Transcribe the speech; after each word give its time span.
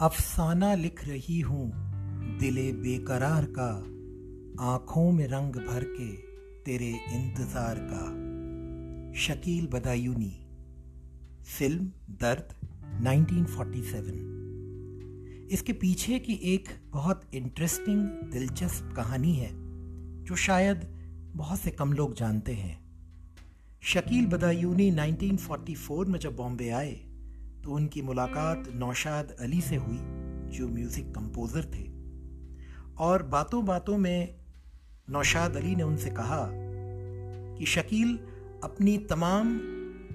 अफसाना 0.00 0.74
लिख 0.74 1.08
रही 1.08 1.40
हूँ 1.40 1.72
दिले 2.38 2.72
बेकरार 2.72 3.44
का, 3.58 3.68
आँखों 4.64 5.12
में 5.12 5.26
रंग 5.26 5.54
भर 5.54 5.84
के 5.84 6.12
तेरे 6.62 6.88
इंतज़ार 6.88 7.74
का। 7.78 8.06
शकील 9.20 9.66
बदायूनी, 9.66 10.46
फ़िल्म 11.58 11.84
दर्द 12.10 12.54
1947 13.04 14.10
इसके 15.52 15.72
पीछे 15.72 16.18
की 16.18 16.32
एक 16.32 16.68
बहुत 16.90 17.22
इंटरेस्टिंग 17.34 18.08
दिलचस्प 18.32 18.92
कहानी 18.96 19.34
है, 19.34 19.50
जो 20.24 20.36
शायद 20.36 20.86
बहुत 21.36 21.58
से 21.58 21.70
कम 21.70 21.92
लोग 21.92 22.14
जानते 22.14 22.52
हैं। 22.52 22.78
शकील 23.82 24.26
बदायूनी 24.26 24.90
1944 24.90 26.06
में 26.06 26.18
जब 26.18 26.36
बॉम्बे 26.36 26.68
आए 26.68 27.13
तो 27.64 27.70
उनकी 27.70 28.02
मुलाकात 28.02 28.64
नौशाद 28.74 29.36
अली 29.40 29.60
से 29.60 29.76
हुई, 29.76 29.98
जो 30.58 30.68
म्यूज़िक 30.68 31.14
कंपोज़र 31.14 31.64
थे। 31.64 31.84
और 32.98 33.22
बातों 33.22 33.64
बातों 33.64 33.98
में 33.98 34.34
नौशाद 35.10 35.56
अली 35.56 35.76
ने 35.76 35.82
उनसे 35.82 36.10
कहा 36.10 36.50
कि 37.58 37.66
शकील, 37.66 38.18
अपनी 38.64 38.98
तमाम 38.98 39.58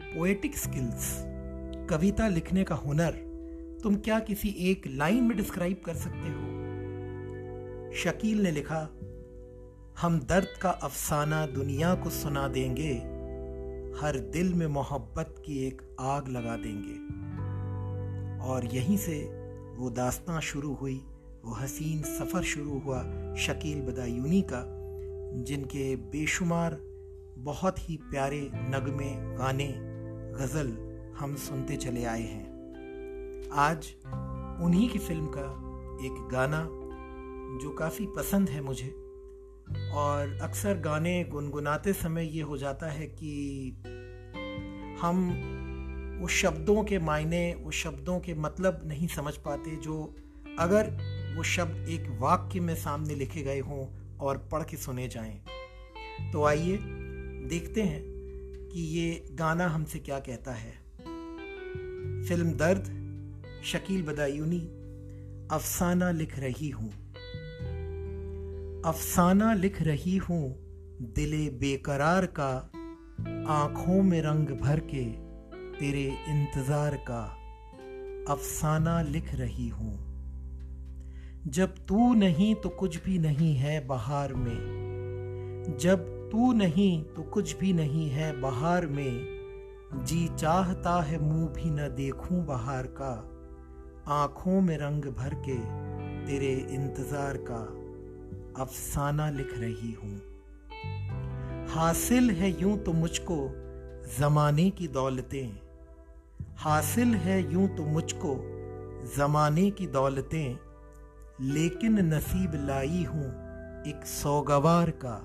पोएटिक 0.00 0.56
स्किल्स 0.56 1.22
कविता 1.90 2.28
लिखने 2.28 2.64
का 2.64 2.74
हुनर, 2.74 3.12
तुम 3.82 3.96
क्या 3.96 4.18
किसी 4.20 4.48
एक 4.48 4.86
लाइन 4.86 5.24
में 5.24 5.36
डिस्क्राइब 5.36 5.82
कर 5.86 5.94
सकते 5.94 6.28
हो? 6.28 6.44
शकील 7.94 8.42
ने 8.42 8.50
लिखा, 8.50 8.80
हम 10.00 10.20
दर्द 10.28 10.48
का 10.62 10.70
अफसाना 10.70 11.46
दुनिया 11.46 11.94
को 11.94 12.10
सुना 12.10 12.48
देंगे, 12.48 12.92
हर 14.00 14.18
दिल 14.18 14.54
में 14.54 14.66
मोहब्बत 14.66 15.34
की 15.46 15.66
एक 15.66 15.96
आग 16.00 16.28
लगा 16.28 16.56
देंगे। 16.56 17.35
और 18.46 18.64
यहीं 18.64 18.96
से 18.96 19.18
वो 19.76 19.90
दास्तां 19.90 20.40
शुरू 20.40 20.74
हुई, 20.74 21.04
वो 21.44 21.54
हसीन 21.54 22.02
सफ़र 22.02 22.42
शुरू 22.42 22.78
हुआ 22.78 23.02
शकील 23.34 23.80
बदायूनी 23.80 24.42
का, 24.42 24.62
जिनके 25.42 25.96
बेशुमार 25.96 26.78
बहुत 27.38 27.90
ही 27.90 27.96
प्यारे 27.96 28.50
नगमे 28.54 29.36
गाने, 29.36 29.74
गज़ल 30.38 30.76
हम 31.18 31.34
सुनते 31.36 31.76
चले 31.76 32.04
आए 32.04 32.22
हैं। 32.22 32.44
आज 33.52 33.88
उन्हीं 34.62 34.88
की 34.90 34.98
फ़िल्म 34.98 35.26
का 35.26 35.48
एक 36.06 36.28
गाना, 36.32 36.68
जो 37.62 37.70
काफ़ी 37.70 38.06
पसंद 38.06 38.48
है 38.48 38.60
मुझे, 38.60 38.88
और 39.92 40.38
अक्सर 40.42 40.78
गाने 40.78 41.24
गुनगुनाते 41.24 41.92
समय 41.92 42.36
ये 42.36 42.42
हो 42.42 42.56
जाता 42.56 42.86
है 42.86 43.06
कि 43.06 43.70
हम 45.02 45.16
उस 46.22 46.30
शब्दों 46.30 46.84
के 46.84 46.98
मायने 46.98 47.52
उस 47.54 47.74
शब्दों 47.74 48.20
के 48.20 48.34
मतलब 48.34 48.80
नहीं 48.84 49.08
समझ 49.08 49.36
पाते 49.36 49.76
जो 49.76 50.16
अगर 50.58 50.90
वो 51.36 51.42
शब्द 51.42 51.88
एक 51.88 52.18
वाक्य 52.20 52.60
में 52.60 52.74
सामने 52.74 53.14
लिखे 53.14 53.42
गए 53.42 53.60
हों 53.60 53.86
और 54.20 54.48
पढ़ 54.52 54.62
के 54.62 54.76
सुने 54.76 55.08
जाएँ। 55.08 55.40
तो 56.32 56.44
आइए 56.44 56.76
देखते 57.48 57.82
हैं 57.82 58.02
कि 58.72 58.80
ये 58.80 59.28
गाना 59.32 59.68
हमसे 59.68 59.98
क्या 59.98 60.18
कहता 60.18 60.52
है। 60.52 60.72
फ़िल्म 62.28 62.52
दर्द, 62.52 62.84
शकील 63.64 64.02
बदायूनी, 64.02 64.60
अफसाना 65.52 66.10
लिख 66.10 66.38
रही 66.38 66.70
हूँ। 66.70 66.90
अफसाना 68.84 69.54
लिख 69.54 69.82
रही 69.82 70.16
हूँ 70.16 70.56
दिले 71.02 71.50
बेकरार 71.50 72.26
का, 72.26 72.70
आँखों 73.48 74.02
में 74.02 74.22
रंग 74.22 74.48
भर 74.48 74.80
के। 74.80 75.25
तेरे 75.78 76.02
इंतज़ार 76.28 76.94
का 77.10 77.22
अफसाना 78.32 79.00
लिख 79.02 79.34
रही 79.34 79.68
हूँ। 79.68 79.94
जब 81.48 81.74
तू 81.88 82.14
नहीं 82.14 82.54
तो 82.54 82.68
कुछ 82.68 82.96
भी 83.04 83.18
नहीं 83.18 83.54
है 83.54 83.86
बाहर 83.86 84.34
में। 84.34 85.76
जब 85.80 86.06
तू 86.32 86.52
नहीं 86.52 87.02
तो 87.04 87.22
कुछ 87.22 87.56
भी 87.56 87.72
नहीं 87.72 88.08
है 88.10 88.40
बाहर 88.40 88.86
में। 88.86 90.04
जी 90.04 90.26
चाहता 90.28 91.00
है 91.02 91.18
मुँह 91.18 91.46
भी 91.48 91.70
न 91.70 91.88
देखूँ 91.96 92.44
बाहर 92.46 92.86
का। 93.00 93.12
आँखों 94.14 94.60
में 94.60 94.76
रंग 94.78 95.04
भर 95.12 95.34
के 95.48 95.58
तेरे 96.26 96.52
इंतज़ार 96.74 97.36
का 97.50 97.60
अफसाना 98.62 99.30
लिख 99.30 99.52
रही 99.58 99.92
हूँ। 99.92 100.16
हासिल 101.68 102.30
है 102.30 102.50
यूँ 102.62 102.76
तो 102.78 102.92
मुझको 102.92 103.38
जमाने 104.18 104.70
की 104.70 104.88
दौलतें। 104.88 105.65
हासिल 106.58 107.14
है 107.14 107.40
यूँ 107.52 107.66
तो 107.68 107.84
मुझको 107.84 108.34
जमाने 109.16 109.70
की 109.70 109.86
दौलतें, 109.86 110.56
लेकिन 111.40 111.98
नसीब 112.04 112.52
लाई 112.66 113.02
हूँ 113.04 113.26
एक 113.86 114.06
सौगवार 114.06 114.90
का। 115.04 115.16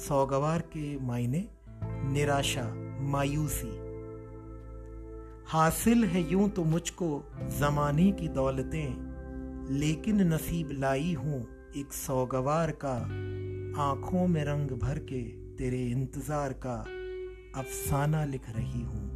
सौगवार 0.00 0.60
के 0.72 0.98
मायने 1.00 1.44
निराशा, 2.12 2.64
मायूसी। 3.10 3.72
हासिल 5.48 6.04
है 6.04 6.22
यूँ 6.32 6.48
तो 6.48 6.64
मुझको 6.64 7.08
जमाने 7.58 8.10
की 8.12 8.28
दौलतें, 8.28 9.68
लेकिन 9.70 10.22
नसीब 10.32 10.68
लाई 10.80 11.12
हूँ 11.14 11.40
एक 11.76 11.92
सौगवार 11.92 12.70
का। 12.84 12.94
आँखों 13.82 14.26
में 14.26 14.44
रंग 14.44 14.70
भर 14.78 14.98
के 15.02 15.22
तेरे 15.56 15.82
इंतज़ार 15.84 16.52
का 16.66 16.78
अफसाना 17.60 18.24
लिख 18.24 18.48
रही 18.56 18.82
हूँ। 18.82 19.13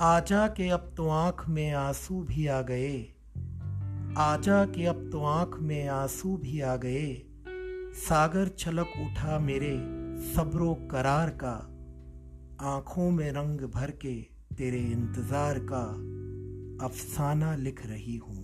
आजा 0.00 0.46
के 0.46 0.68
अब 0.68 0.94
तो 0.96 1.08
आँख 1.08 1.48
में 1.48 1.72
आँसू 1.72 2.22
भी 2.22 2.46
आ 2.46 2.62
गए। 2.62 3.00
आजा 4.18 4.64
के 4.64 4.86
अब 4.86 5.08
तो 5.12 5.24
आँख 5.24 5.58
में 5.60 5.88
आँसू 5.88 6.36
भी 6.36 6.60
आ 6.60 6.76
गए। 6.76 7.22
सागर 7.94 8.48
छलक 8.48 8.92
उठा 8.98 9.38
मेरे 9.38 9.72
सब्रो 10.34 10.74
करार 10.90 11.30
का। 11.30 11.52
आँखों 12.60 13.10
में 13.10 13.32
रंग 13.32 13.60
भर 13.60 13.90
के 13.90 14.14
तेरे 14.56 14.78
इंतज़ार 14.78 15.58
का। 15.58 15.84
अफसाना 16.86 17.56
लिख 17.56 17.86
रही 17.86 18.16
हूँ। 18.16 18.41